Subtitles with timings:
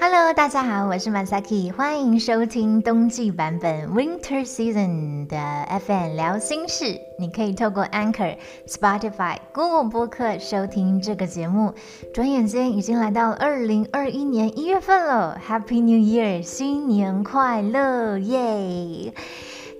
[0.00, 5.36] Hello，大家好，我是 Masaki，欢迎收听冬季版本 Winter Season 的
[5.86, 7.00] FM 聊心事。
[7.18, 8.36] 你可以透过 Anchor、
[8.66, 11.74] Spotify、Google 播客收听这个节目。
[12.14, 19.12] 转眼间已经来到二零二一年一月份了，Happy New Year，新年快乐，耶！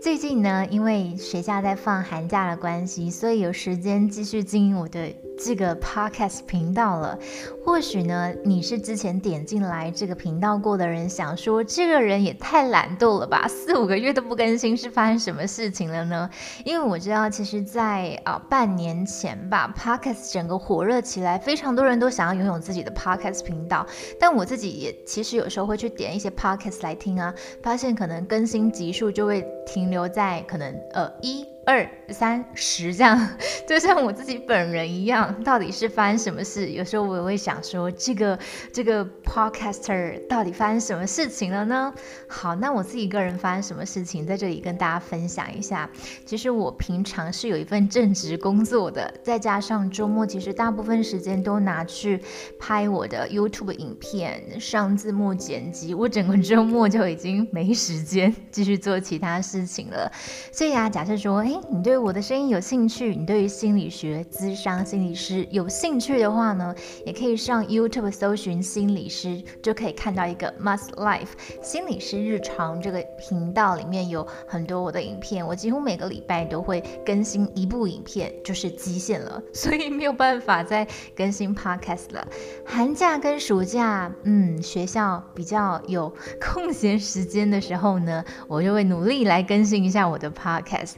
[0.00, 7.18] 最近呢，因为学校在放寒假的关系，所以有时间继续经营我的这个 podcast 频道了。
[7.64, 16.28] 或许呢，你是之前点进来这个频道过的人，想说这个人也太懒惰了吧， 四五个月都不更新，是发生什么事情了呢？
[16.64, 23.86] 因为我知道，其实，在啊半年前吧，podcast 整个火热起来，非常多人都想要拥有自己的 podcast 频道。
[24.18, 31.46] 但我自己也其实有时候会去点一些 podcast 来听啊，发现可能更新集数就会停留在可能呃一。
[31.68, 33.28] 二三十这样，
[33.68, 36.70] 就像我自己本人一样，到底是发生什么事？
[36.70, 38.38] 有时候我也会想说，这个
[38.72, 41.92] 这个 podcaster 到底发生什么事情了呢？
[42.26, 45.90] 好，那我自己个人发生什么事情，在这里跟大家分享一下。
[46.24, 52.18] 其实我平常是有一份正职工作的，再加上周末，其实大部分时间都拿去
[52.58, 60.10] 拍我的 YouTube 影片、上字幕、剪辑，我整个周末就已经没时间 继续做其他事情了。
[60.50, 61.57] 所以啊，假设说，哎。
[61.70, 66.74] 你对我的声音有兴趣，你对于心理学、咨商心理师有兴趣的话呢，
[67.04, 71.28] 也可以上 YouTube 搜寻心理师，就可以看到一个 Must Life
[71.62, 80.86] 心理师日常这个频道里面有很多我的影片，我几乎每个礼拜都会更新一部影片，就是极限了，所以没有办法再
[81.16, 82.26] 更新 Podcast 了。
[82.64, 90.94] 寒假跟暑假，嗯，学校比较有空闲时间的时候呢，我就会努力来更新一下我的 Podcast。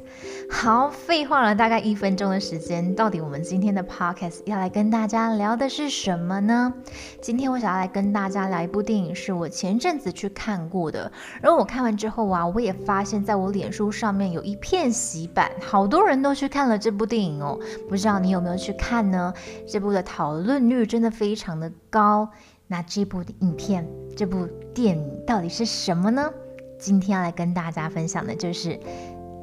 [0.53, 6.75] 好，废话了大概一分钟的时间，到底我们今天的 podcast 要来跟大家聊的是什么呢？
[7.23, 17.58] 今天我想要来跟大家聊一部电影，是我前阵子去看过的，而我看完之后啊，我也发现在我脸书上面有一片洗版，好多人都去看了这部电影哦，
[17.89, 19.33] 不知道你有没有去看呢？
[19.67, 22.29] 这部的讨论率真的非常的高，
[22.67, 26.30] 那这部影片、这部电影到底是什么呢？
[26.79, 28.79] 今天要来跟大家分享的就是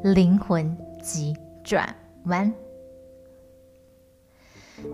[0.04, 0.78] 灵魂。
[1.07, 1.95] 急转
[2.25, 2.53] 弯。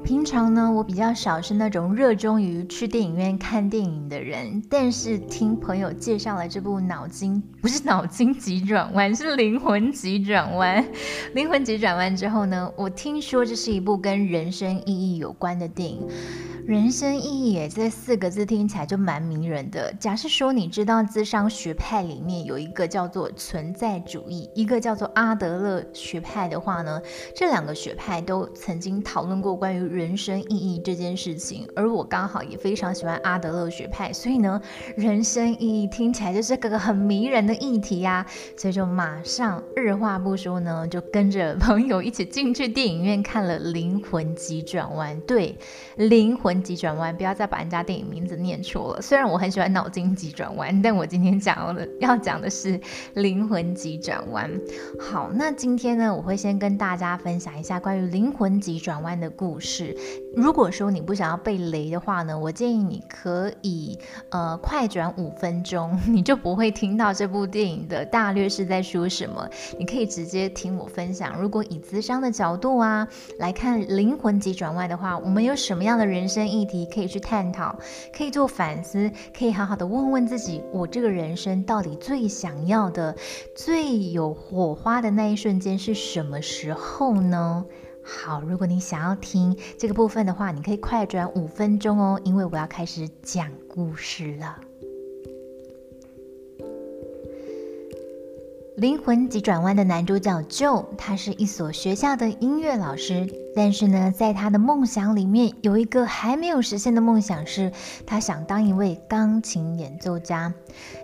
[0.03, 10.85] 平常呢，我比较少是那种热衷于去电影院看电影的人，但是听朋友介绍了这部脑筋不是脑筋急转弯，是灵魂急转弯。
[11.35, 16.07] 灵魂急转弯之后呢，我听说这是一部跟人生意义有关的电影。
[16.65, 19.93] 人生意义耶，这四个字听起来就蛮迷人的。
[19.99, 27.01] 假设说你知道智商学派里面有一个叫做存在主义，一个叫做阿德勒学派的话呢，
[27.35, 31.67] 这两个学派都曾经讨论过关人生意义这件事情。
[31.75, 34.59] 而我刚好也非常喜欢阿德勒学派，所以呢，
[34.95, 38.25] 人生意义听起来就是个很迷人的议题呀。
[38.57, 45.15] 所以就马上二话不说呢，就跟着朋友一起进去电影院看了《灵魂急转弯》。
[45.25, 45.55] 对，
[45.97, 46.63] 灵魂。
[46.63, 49.01] 急转弯，不要再把人家电影名字念错了。
[49.01, 52.79] 虽然我很喜欢脑筋急转弯，但我今天讲的要讲的是
[53.15, 54.49] 灵魂急转弯。
[54.97, 59.62] 好，那今天呢，我会先跟大家分享一下关于灵魂急转弯的故事。
[59.63, 59.97] 是
[60.35, 63.97] 如果说你不想要被雷的话呢，我建议你可以
[64.29, 69.49] 呃快转五分钟， 你就不会听到这部电影的大略是在说什么。
[69.79, 71.41] 你可以直接听我分享。
[71.41, 73.07] 如果以资商的角度啊
[73.39, 76.43] 来看灵魂急转弯的话，我们有什么样的人生？
[76.43, 77.75] 议题可以去探讨，
[78.15, 83.15] 可以做反思，可以好好的问问自己：我这个人生到底最想要的、
[83.55, 87.65] 最有火花的那一瞬间是什么时候呢？
[88.03, 94.59] 好，如果你想要听这个部分的话，你可以快转五分钟哦，因为我要开始讲故事了。
[98.75, 107.71] 灵魂急转弯的男主角 Joe，他是一所学校的音乐老师，但是呢，在他的梦想里面有一个还没有实现的梦想，是
[108.05, 110.53] 他想当一位钢琴演奏家。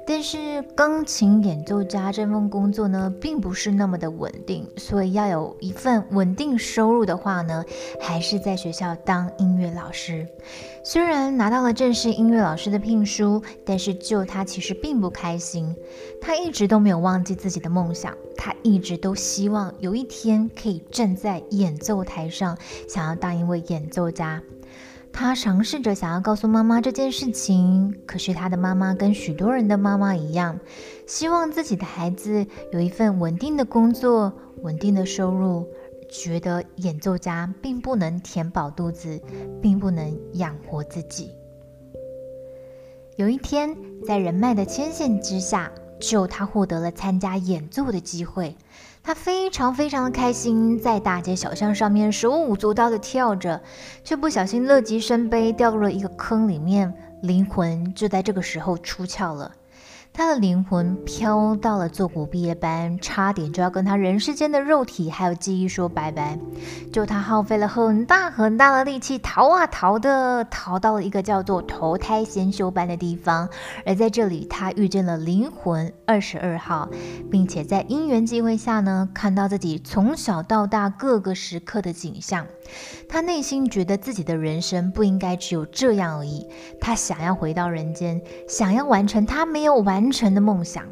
[0.08, 7.64] 但是钢琴演奏家这份工作呢，并不是那么的稳定，所以要有一份稳定收入的话呢，
[8.02, 10.28] 还是在学校当音乐老师。
[10.84, 15.76] 虽然拿到了正式音乐老师的聘书，但是就他其实并不开心。
[16.20, 22.58] 他一直都没有忘记自己的梦想，他一直都希望有一天可以站在演奏台上，
[22.88, 24.42] 想要当一位演奏家。
[25.12, 30.58] 他尝试着想要告诉妈妈这件事情，可是他的妈妈跟许多人的妈妈一样，
[31.06, 34.32] 希望自己的孩子有一份稳定的工作、
[34.62, 35.68] 稳定的收入。
[36.10, 39.22] 觉得演奏家并不能填饱肚子，
[39.62, 41.30] 并不能养活自己。
[43.18, 43.76] 有一天，
[44.08, 48.56] 在人脉的牵线之下，就他获得了参加演奏的机会。
[49.02, 53.62] 他非常非常的开心，在大街小巷上面手舞足蹈的跳着，
[54.04, 59.52] 却不小心乐极生悲，掉入了一个坑里面，灵魂就在这个时候出窍了。
[60.20, 66.38] 他的灵魂飘到了做古毕业班，差点就要跟他人世间的肉体还有记忆说拜拜。
[66.92, 73.48] 就他耗费了很大很大的力气逃啊逃的，逃到了一个叫做投胎先修班的地方。
[73.86, 76.90] 而在这里，他遇见了灵魂二十二号，
[77.32, 82.46] 并且在因缘际会下呢，看到自己从小到大各个时刻的景象。
[83.08, 86.46] 他内心觉得自己的人生不应该只有这样而已，
[86.82, 90.86] 他想要回到人间，想要完成他没有完成的梦想。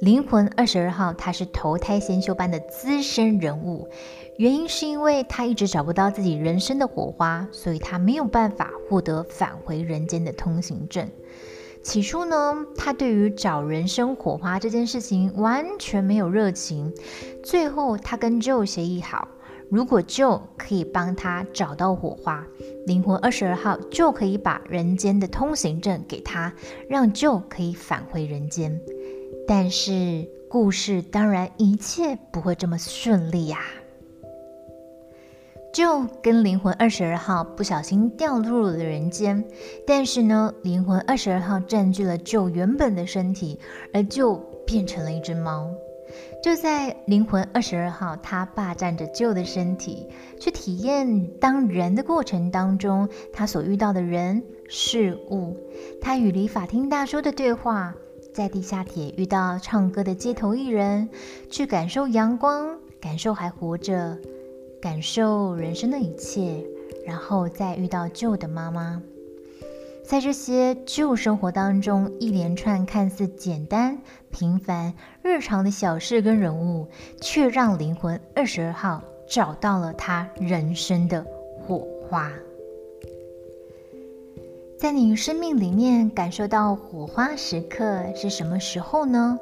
[0.00, 3.88] 灵魂二十二号，他是投胎先修班的资深人物，
[4.36, 11.08] 原因是因为他一直找不到自己人生的火花，所以他没有办法获得返回人间的通行证。
[11.82, 16.92] 起初呢，他对于找人生火花这件事情完全没有热情。
[17.42, 19.26] 最后，他跟 Joe 协议好。
[19.70, 22.46] 如果就可以帮他找到火花，
[22.86, 26.52] 灵魂二十二号就可以把人间的通行证给他，
[26.88, 28.80] 让就可以返回人间。
[29.46, 33.60] 但是故事当然一切不会这么顺利呀。
[35.70, 39.44] 就跟灵魂二十二号不小心掉入了人间，
[39.86, 43.60] 但是呢，灵魂二十二号占据了就原本的身体，
[43.92, 44.34] 而就
[44.66, 45.70] 变成了一只猫。
[46.42, 50.06] 就在灵魂二十二号，他霸占着旧的身体，
[50.38, 55.56] 去体验当人的过程当中，他所遇到的人事物，
[56.00, 57.92] 他与理发厅大叔的对话，
[58.32, 61.08] 在地下铁遇到唱歌的街头艺人，
[61.50, 64.16] 去感受阳光，感受还活着，
[64.80, 66.64] 感受人生的一切，
[67.04, 69.02] 然后再遇到旧的妈妈。
[70.08, 73.98] 在这些旧生活当中，一连串看似简单、
[74.30, 76.88] 平凡、日常的小事跟人物，
[77.20, 81.22] 却让灵魂二十二号找到了他人生的
[81.60, 82.32] 火花。
[84.78, 89.38] 在你生命里面感受到火花时刻是什么时候呢？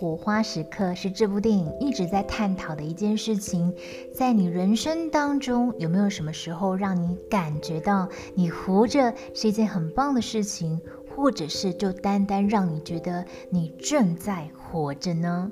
[0.00, 3.74] 火花时刻是这部电影一直在探讨的一件事情。
[4.14, 10.80] 在你人生当中，有没有什么时候让你感觉到你活着是一件很棒的事情，
[11.16, 15.50] 或者是就单单让你觉得你正在活着呢？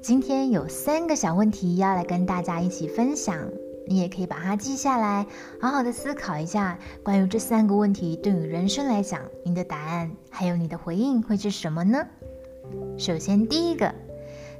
[0.00, 3.50] 今天有三个小问题要来跟大家一起分享，
[3.88, 5.26] 你也可以把它记下来，
[5.60, 12.06] 好好的思考一下，关于这三个问题对于人生来讲，你的答案还有你的回应会是什么呢？
[12.98, 13.94] 首先，第一个，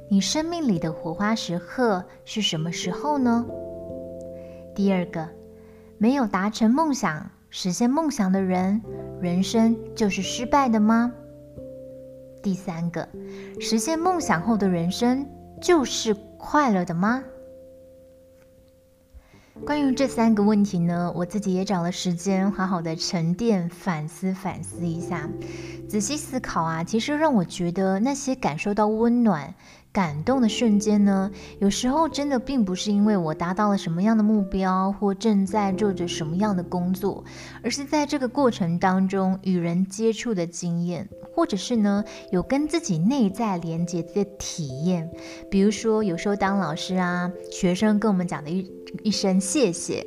[0.09, 3.45] 你生命里的火花时刻是什么时候呢？
[4.75, 5.27] 第二个，
[5.97, 8.81] 没有达成梦想、实现梦想的人，
[9.19, 11.11] 人生就是失败的吗？
[12.43, 13.09] 第三个，
[13.59, 15.27] 实现梦想后的人生
[15.59, 17.23] 就是快乐的吗？
[19.65, 25.29] 关于这三个问题呢，我自己也找了时间，好好的沉淀、反思、反思一下，
[25.89, 26.83] 仔细思考啊。
[26.83, 29.53] 其实让我觉得那些感受到温暖、
[29.91, 37.25] 感动的瞬间呢，有时候真的并不是因为我达到了什么样的目标，或正在做着什么样的工作，
[37.61, 41.07] 而是在这个过程当中与人接触的经验。
[41.35, 45.07] 或者是呢，有跟自己内在连接的体验，
[45.51, 48.67] 比如说有时候当老师啊，学生跟我们讲的一
[49.03, 50.05] 一声谢谢；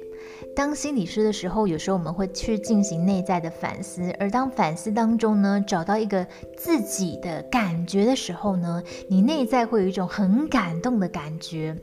[0.55, 11.77] 当心理师的时候，有时候我们会去进行内在的反思，而当反思当中呢，找到一个自己的感觉的时候呢，你内在会有一种很感动的感觉。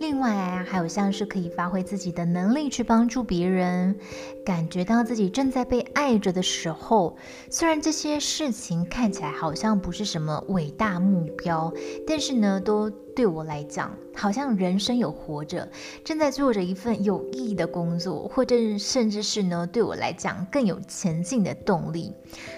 [0.00, 3.96] 另外啊，还有像是可以发挥自己的能力去帮助别人，
[4.44, 7.16] 感觉到自己正在被爱着的时候，
[7.50, 11.72] 虽然这些事情看起来好像不是什么伟大目标，
[12.06, 15.68] 但是呢，都对我来讲，好像人生有活着，
[16.04, 22.12] 正在做着一份有意义的工作，或者甚至是呢，对我来讲更有前进的动力。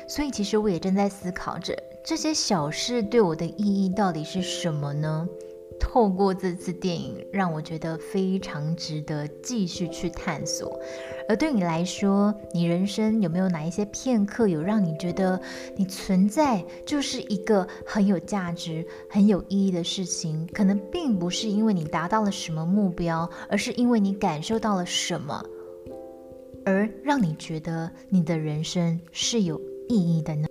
[0.07, 5.27] 所以，其实我也正在思考着这些小事对我的意义到底是什么呢？
[5.81, 10.79] 透过这次电影，让我觉得非常值得继续去探索。
[11.29, 15.41] 而对你来说，你人生有没有哪一些片刻，有让你觉得
[15.77, 20.47] 你存在就是一个很有价值、很有意义的事情？
[20.53, 25.43] 可能并不是因为你达到了什么目标，而是因为你感受到了什么，
[26.65, 30.47] 而让你觉得你的人生是有意义的呢？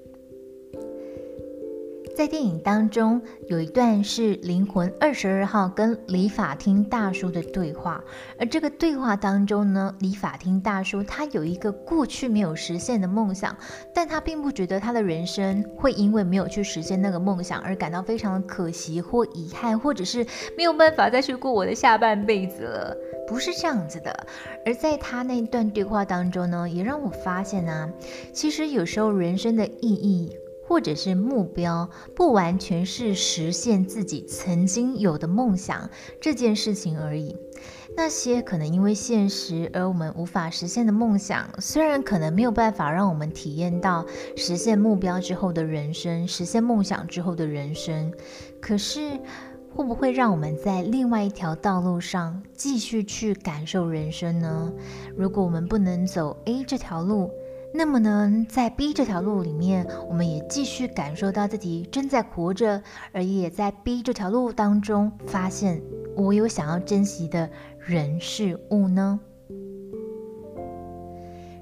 [2.19, 8.03] 在电影当中有一段是灵魂二十二号跟理发厅大叔的对话，
[8.37, 13.55] 而这个对话当中呢，理发厅大叔他有一个过去没有实现的梦想，
[13.93, 22.97] 但他并不觉得他的人生会因为没有去实现那个梦想而感到非常的可惜或遗憾，或者是没有办法再去过我的下半辈子了，
[23.29, 24.27] 不是这样子的。
[24.65, 27.89] 而在他那段对话当中呢，也让我发现啊，
[28.33, 30.35] 其实有时候人生的意义。
[30.69, 35.89] 或者是目标不完全是实现自己曾经有的梦想
[36.21, 37.35] 这件事情而已。
[37.97, 44.05] 那些可能因为现实而我们无法实现的梦想，虽然可能没有办法让我们体验到
[44.37, 48.13] 实现目标之后的人生，实现梦想之后的人生，
[48.61, 49.19] 可是
[49.73, 54.71] 会不会让我们在另外一条道路上继续去感受人生呢？
[55.17, 57.31] 如果我们不能走 A 这条路，
[57.71, 65.81] 那么呢，在 B 这条路里面，我们也继续感受到自己正在活着，而也在 B 这条路当中发现
[66.15, 67.49] 我有想要珍惜的
[67.79, 69.19] 人事物呢？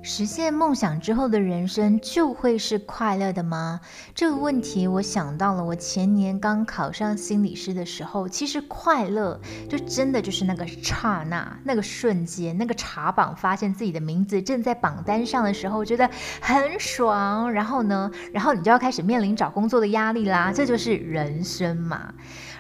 [0.08, 3.82] 实现梦想之后的人生就会是快乐的吗？
[4.16, 9.38] 这个问题我想到了，我前年刚考上心理师的时候，其实快乐
[9.68, 16.10] 就真的就是那个刹那、那个瞬间、那个查榜发现自己的名字正在榜单上的时候，觉得
[16.40, 17.52] 很爽。
[17.52, 22.14] 然后呢，然后你就要开始面临找工作的压力啦，这就是人生嘛。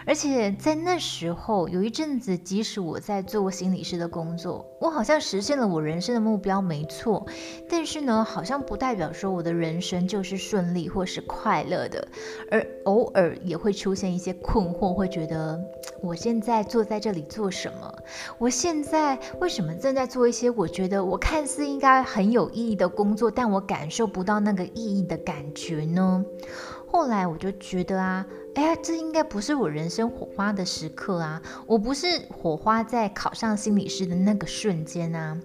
[0.07, 7.27] 而且在那时候，有一阵子，即使我在做心理师的工作，我好像实现了我人生的目标，没错。
[7.69, 12.07] 但是呢，好像不代表说我的人生就是顺利或是快乐的，
[12.49, 15.61] 而偶尔也会出现一些困惑，会觉得
[16.01, 17.93] 我现在坐在这里做什么？
[18.37, 26.23] 我现在为什么正在做一些我觉得我看似应该很有意义的工作，但我感受不到那个意义的感觉呢？
[26.87, 28.25] 后来我就觉得啊。
[28.55, 31.39] 哎呀，这应该不是我人生火花的时刻啊！
[31.67, 35.37] 我不是火花在考上心理师的那个瞬间啊。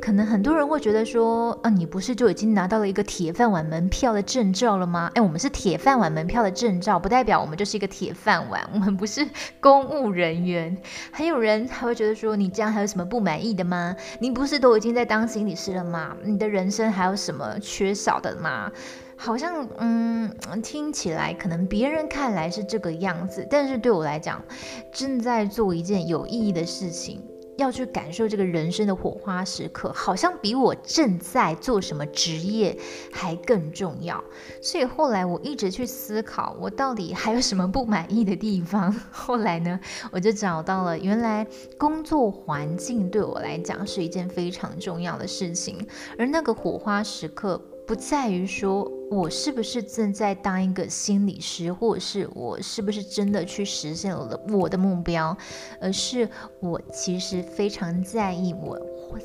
[0.00, 5.08] 可能很多人会觉得说，啊，你不是就已经拿到了一个铁饭碗门票的证照了吗？
[5.14, 9.24] 哎，我们是铁饭碗门票的证照，不代表我们就是一个铁饭碗，我们不是
[9.60, 10.76] 公务人员。
[11.12, 13.94] 还有人还会觉得说，你这样还有什么不满意的吗？
[14.18, 16.16] 你不是都已经在当心理师了吗？
[16.24, 18.72] 你的人生还有什么缺少的吗？
[19.16, 20.30] 好像嗯，
[20.62, 24.44] 听起来可能别人看来是这个样子，但是对我来讲，
[24.92, 27.22] 正在做一件有意义的事情，
[27.56, 32.78] 要去感受这个人生的火花时刻，好像比我正在做什么职业
[33.10, 34.22] 还更重要。
[34.60, 38.94] 所以后来我一直去思考，我到底还有什么不满意的地方。
[39.10, 39.80] 后来呢，
[40.12, 41.46] 我就找到了，原来
[41.78, 45.86] 工作环境对我来讲是一件非常重要的事情，
[46.18, 47.60] 而那个火花时刻。
[47.86, 55.36] 不在于说我是不是正在当一个心理师，或者是我是不是真的去实现了我的目标，
[55.80, 56.28] 而是
[56.60, 58.78] 我其实非常在意我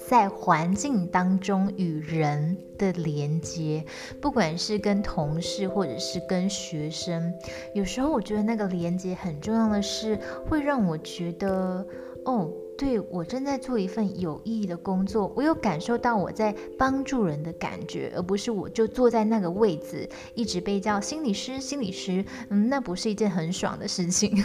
[0.07, 3.83] 在环境当中与人的连接，
[4.21, 7.33] 不管是跟同事或者是跟学生，
[7.73, 11.85] 有时候我觉得那个连接很重要的是会让我觉得
[12.25, 12.51] 哦。
[12.81, 24.35] 对我正在做一份有意义的工作，我有感受到我在帮助人的感觉，而不是我就坐在那个位置，一直被叫心理师，心理师，嗯，那不是一件很爽的事情。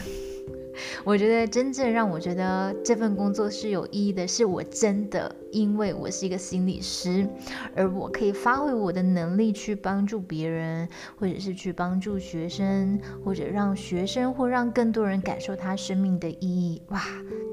[1.04, 7.26] 我觉得真正让我觉得这份工作是有意义的，是我真的因为我是一个心理师，
[7.74, 16.82] 而我可以发挥我的能力去帮助别人，或者是去帮助学生，或者让学生或让更多人感受他生命的意义。
[16.88, 17.02] 哇，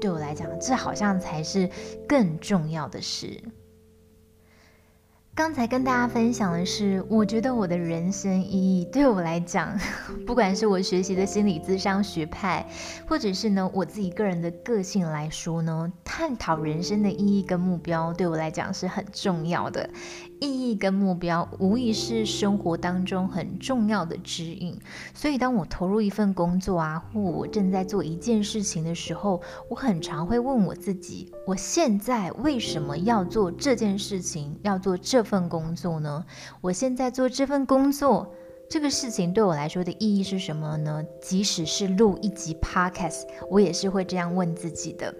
[0.00, 1.68] 对我来讲，这好像才是
[2.08, 3.40] 更重要的事。
[5.36, 9.76] 刚才跟大家分享的是，我觉得我的人生意义对我来讲，
[10.24, 12.64] 不管是我学习的心理咨商学派，
[13.08, 19.90] 或者是呢我自己个人的个性来说呢，探讨人生的意义跟目标对我来讲是很重要的。
[20.40, 24.78] 意义跟目标无疑是生活当中很重要的指引，
[25.14, 36.24] 所以当我投入一份工作啊，或我正在做一件事情的时候，我很常会问我自己：我现在为什么要做这件事情，要做这份工作呢？
[36.60, 38.34] 我现在做这份工作。
[38.66, 41.04] 这个事情对我来说的意义是什么呢？
[41.20, 45.14] 即使是录一集 podcast，我也是会这样问自己的。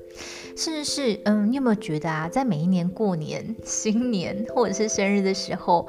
[0.56, 5.86] 甚至是，嗯，你有没有觉得啊，在每一年过年、新年或者是生日的时候，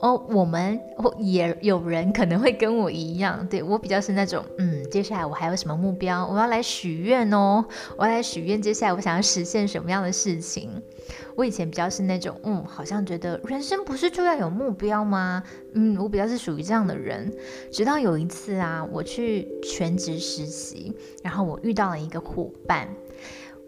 [0.00, 0.80] 哦，我们
[1.18, 6.24] 也有人可能会跟我一样，对我比较是那种，嗯，接下来我还有什么目标？
[6.26, 7.64] 我要来许愿哦，
[7.96, 10.70] 我要来许愿，接下来我想要实现什么样的事情？
[11.34, 15.42] 我以前比较是那种，嗯，好像觉得人生不是就要有目标吗？
[15.74, 17.32] 嗯，我比较是属于这样的人。
[17.72, 22.88] 直到有一次啊，我去全职实习，然后我遇到了一个伙伴。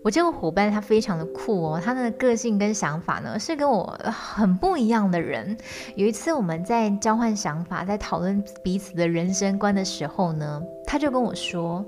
[0.02, 5.54] 我这个伙伴他非常的酷哦，他的个性跟想法呢是跟我很不一样的人。
[5.94, 11.84] 有一次我们在交换想法，在讨论彼此的人生观的时候呢，他就跟我说：“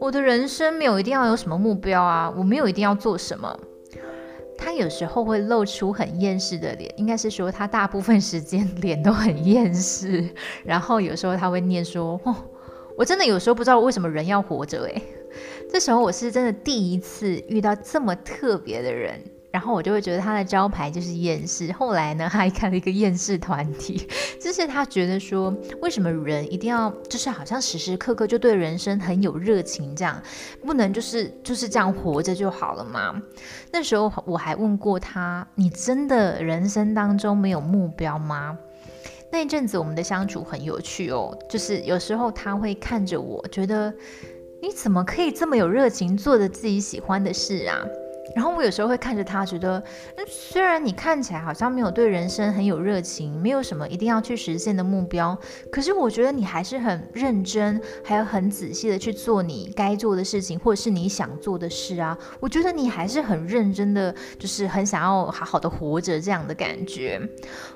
[0.00, 3.54] 我的人生没有一定要有什么目标啊，我没有一定要做什么。”
[4.56, 10.26] 他有时候会露出很厌世的脸，应该是说他大部分时间 脸都很厌世。
[10.64, 12.34] 然后有时候他会念说：“哦，
[12.96, 15.02] 我真的有时候不知道为什么人要活着。”诶。
[15.72, 19.18] 这时候我是真的第一次遇到这么特别的人，
[19.50, 21.72] 然后我就会觉得他的招牌就是厌世。
[21.72, 24.06] 后来呢，他还开了一个厌世团体，
[24.38, 25.50] 就是他觉得说，
[25.80, 30.22] 为什么人一定要就是好像时时刻刻就对人生很有热情，这样
[30.62, 33.18] 不能就是就是这样活着就好了吗？
[33.72, 38.58] 那时候我还问过他，你真的人生当中没有目标吗？
[39.30, 43.90] 那一阵子我们的相处很有趣哦，就是有时候他会看着我，觉得。
[44.62, 47.82] 你怎么可以这么有热情，做着自己喜欢的事啊？
[48.34, 49.82] 然后我有时候会看着他，觉得，
[50.26, 55.38] 虽然你看起来好像没有对人生很有热情，没有什么一定要去实现的目标，
[55.70, 62.16] 可是我觉得你还是很认真，还有很仔细的去做你该做的事情，或者是你想做的事啊。
[62.40, 67.20] 我觉得你还是很认真的，就是很想要好好的活着这样的感觉。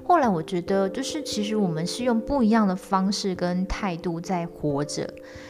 [0.06, 5.06] 后来我觉得，就是其实我们是用不一样的方式跟态度在活着，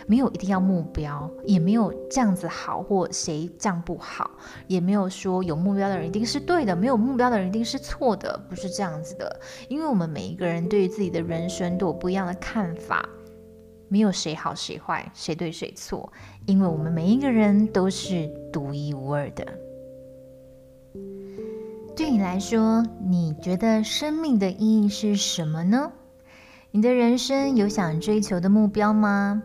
[0.07, 4.29] 没有一定要目标，也没有这样子好或谁这样不好，
[4.67, 4.96] 也没有。
[4.97, 9.41] 没有说有目标的人一定是对的，没有目标的人一定是错的，不是这样子的。
[9.69, 13.07] 因为我们每一个人对于自己的人生都有不一样的看法，
[13.89, 16.11] 没有谁好谁坏，谁对谁错，
[16.47, 19.47] 因为我们每一个人都是独一无二的。
[21.95, 25.93] 对你来说，你觉得生命的意义是什么呢？
[26.71, 29.43] 你的人生有想追求的目标吗？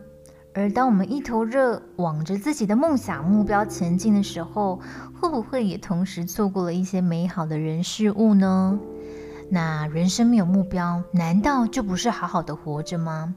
[0.54, 4.80] 而当我们一头热往着自己的梦想目标前进的时候，
[5.18, 8.78] 会不会也同时错过了一些美好的人事物呢？
[9.50, 13.34] 那人生没有目标，难道就不是好好的活着吗？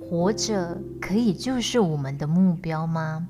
[0.00, 3.28] 活着可以就是我们的目标吗？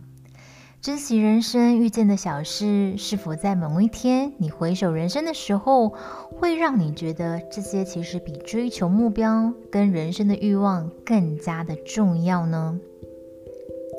[0.80, 5.94] 珍惜人生遇见的小事，是否在某一天你回首人生的时候，
[6.30, 12.78] 会让你觉得这些其实比追求目标跟人生的欲望更加的重要呢？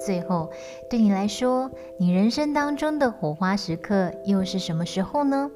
[0.04, 0.52] 最后，
[0.90, 5.52] 对你来说，你人生当中的火花时刻又是什么时候呢？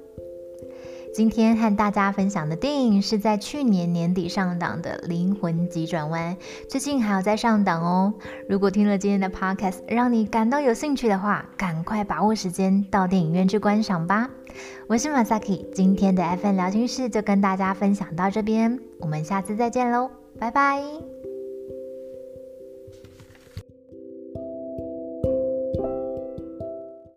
[1.11, 6.35] 今天和大家分享的电影是在去年年底上档的《灵魂急转弯》，
[6.69, 8.13] 最近还有在上档哦。
[8.47, 14.29] 如果听了今天的 podcast 让你感到有兴趣的话，赶快把握时间到电影院去观赏吧。
[14.87, 21.18] 我是马萨 k 今天的 FN 聊心室就跟大家分享到这边，我们下次再见喽，拜拜。